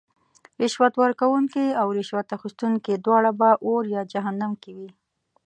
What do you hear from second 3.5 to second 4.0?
اور